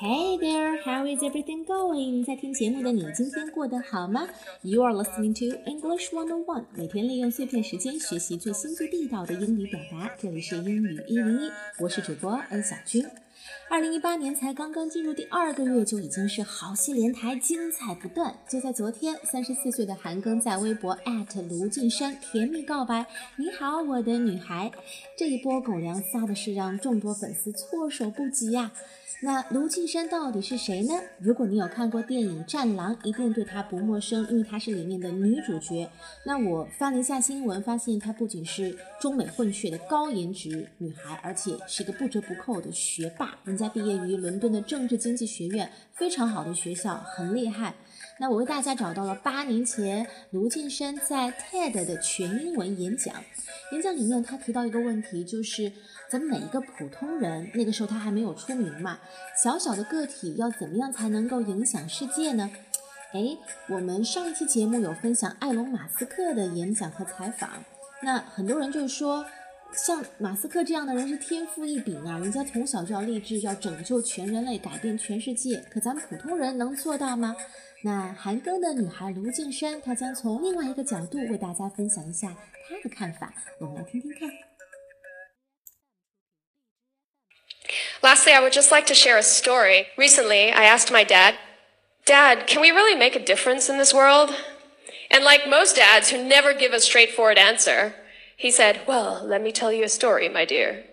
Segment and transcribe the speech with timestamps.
[0.00, 2.24] Hey there, how is everything going?
[2.24, 4.28] 在听节目的你今天过得好吗
[4.62, 10.10] ？You are listening to English One on One，每天利用碎片时间学习最新最地道的英语表达。
[10.18, 13.08] 这里是英语一零一，我是主播恩小军。
[13.68, 18.34] 二零一八年才刚刚进入第二个月，就已经是好戏连台，精彩不断。
[18.48, 20.96] 就在昨天，三十四岁的韩庚在微博
[21.48, 24.70] 卢靖姗甜蜜告白：“你好，我的女孩。”
[25.18, 28.70] 这一波狗粮撒的是让众多粉丝措手不及呀。
[29.22, 30.92] 那卢靖姗到底是谁呢？
[31.18, 35.88] 如果你有看过电影《战狼》，一定对她不陌生，因为她是里面的女主角。
[36.26, 43.33] 那我翻了一下新闻，发现她不仅是中美混血的高颜值女孩，而且是个不折不扣的学霸。
[43.44, 47.74] 人家毕业于伦敦的政治经济学院，非常好的学校，很厉害。
[48.20, 53.14] 那我为大家找到了八年前卢靖姗在 TED 的全英文演讲。
[53.72, 55.72] 演讲里面，他提到一个问题，就是
[56.08, 59.00] 咱们每一个普通人，那个时候他还没有出名嘛，
[59.42, 62.50] 小小的个体要怎么样才能够影响世界呢？
[63.12, 63.36] 哎，
[63.68, 67.64] 我们上一期节目有分享埃隆·马斯克的演讲和采访，
[68.02, 69.24] 那很多人就说，
[69.76, 77.36] 像马斯克这样的人是天赋异禀啊，人家从小就要立志要拯救全人类，改变全世界，可咱们普通人能做到吗？
[77.82, 82.28] 那韩庚的女孩卢靖姗，她将从另外一个角度为大家分享一下
[82.68, 84.30] 她的看法，我们来听听看。
[88.00, 89.86] Lastly, I would just like to share a story.
[89.96, 91.34] Recently, I asked my dad,
[92.04, 94.30] Dad, can we really make a difference in this world?
[95.10, 97.94] And like most dads who never give a straightforward answer,
[98.36, 100.84] he said, Well, let me tell you a story, my dear.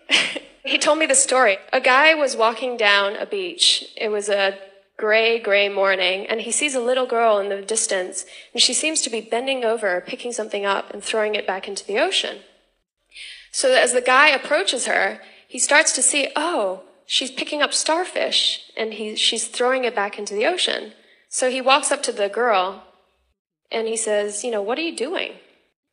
[0.64, 1.58] he told me the story.
[1.72, 3.84] A guy was walking down a beach.
[3.96, 4.58] It was a
[4.96, 9.02] gray, gray morning, and he sees a little girl in the distance, and she seems
[9.02, 12.38] to be bending over, picking something up, and throwing it back into the ocean.
[13.52, 18.62] So as the guy approaches her, he starts to see, oh, she's picking up starfish,
[18.76, 20.92] and he, she's throwing it back into the ocean.
[21.28, 22.84] So he walks up to the girl,
[23.70, 25.32] and he says, you know, what are you doing?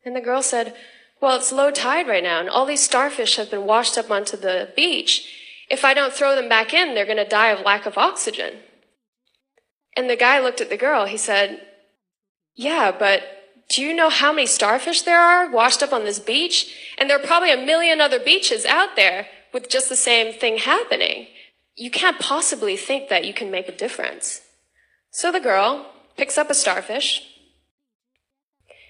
[0.04, 0.74] And the girl said,
[1.20, 4.36] well, it's low tide right now, and all these starfish have been washed up onto
[4.36, 5.26] the beach.
[5.70, 8.56] If I don't throw them back in, they're going to die of lack of oxygen.
[9.96, 11.06] And the guy looked at the girl.
[11.06, 11.62] He said,
[12.54, 13.22] Yeah, but
[13.70, 16.74] do you know how many starfish there are washed up on this beach?
[16.98, 20.58] And there are probably a million other beaches out there with just the same thing
[20.58, 21.28] happening.
[21.74, 24.42] You can't possibly think that you can make a difference.
[25.10, 25.86] So the girl
[26.16, 27.22] picks up a starfish.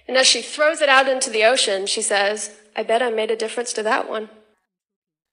[0.06, 3.30] And as she throws it out into the ocean, she says, I bet I made
[3.30, 4.28] a difference to that one.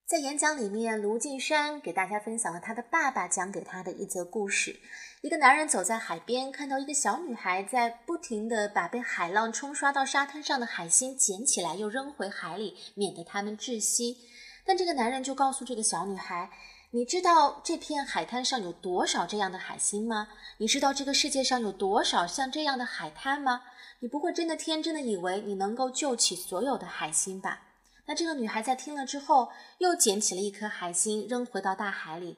[0.06, 4.80] 在演讲里面，卢靖姗给大家分享了他的爸爸讲给他的一则故事。
[5.22, 14.18] 一个男人走在海边，看到一个小女孩在不停地把被海浪冲刷到沙滩上的海星捡起来，又扔回海里，免得它们窒息。
[14.66, 16.50] 但这个男人就告诉这个小女孩
[16.94, 20.28] ：“你知道这片海滩上有多少这样的海星吗？
[20.58, 23.62] 你知道这个世界上有多少像这样的海滩吗？
[24.02, 27.62] 你不会真的天真的以为你能够救起所有的海星吧？”
[28.08, 32.38] 那这个女孩在听了之后，又捡起了一颗海星，扔回到大海里。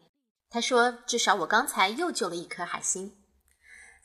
[0.51, 3.11] 她说：“至少我刚才又救了一颗海星。”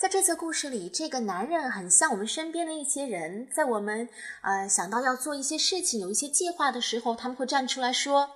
[0.01, 4.09] 在这则故事里，这个男人很像我们身边的一些人，在我们
[4.41, 8.31] 呃想到要做一些事情、有一些计划的时候，他们会站出来说：“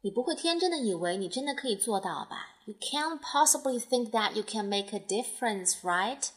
[0.00, 6.28] 你不会天真的以为你真的可以做到吧？You can't possibly think that you can make a difference, right？”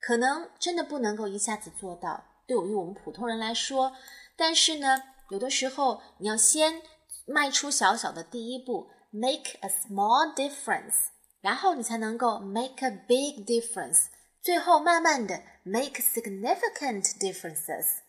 [0.00, 3.92] 可能真的不能够一下子做到，对于我们普通人来说，
[4.36, 5.02] 但是呢。
[5.30, 6.82] 有的时候，你要先
[7.24, 11.10] 迈出小小的第一步，make a small difference，
[11.40, 14.06] 然后你才能够 make a big difference，
[14.42, 18.00] 最后慢慢的 make significant differences。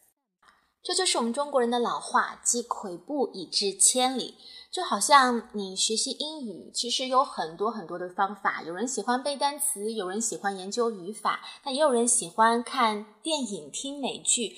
[0.84, 4.36] 这就是我们中国人的老话，积跬步以至千里。
[4.72, 8.64] 就好像你学习英语，其实有很多很多的方法。
[8.66, 14.56] 有人喜欢背单词，有人喜欢研究语法，那也有人喜欢看电影、听美剧。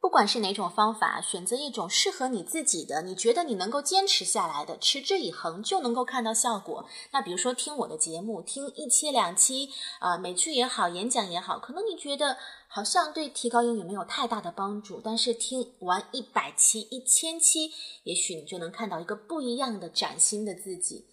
[0.00, 6.84] 不管是哪种方法，选择一种适合你自己的，你觉得你能够坚持下来的，持之以恒就能够看到效果。
[7.12, 9.70] 那比如说听我的节目，听一期两期
[10.00, 12.36] 啊，美剧也好，演讲也好，可能你觉得
[12.74, 17.70] 好像对提高英语没有太大的帮助，但是听完一百期、一千期，
[18.04, 21.04] 也许你就能看到一个不一样的崭新的自己。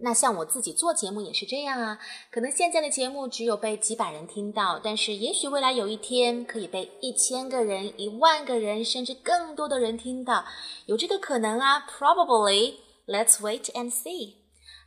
[0.00, 2.00] 那像我自己做节目也是这样啊，
[2.32, 10.44] 可能现在的节目只有被几百人听到，但是也许未来有一天可以被一千个人、一万个人，甚至更多的人听到，
[10.86, 12.76] 有这个可能啊，probably。
[13.06, 14.34] Let's wait and see。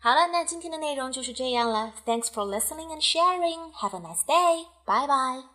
[0.02, 1.94] 好了，那今天的内容就是这样了。
[2.06, 3.72] Thanks for listening and sharing.
[3.74, 4.66] Have a nice day.
[4.86, 5.53] Bye bye.